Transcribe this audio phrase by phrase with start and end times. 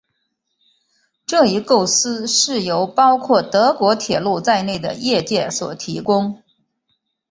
[1.27, 6.41] 这一构思是由包括德国铁路在内的业界所提供。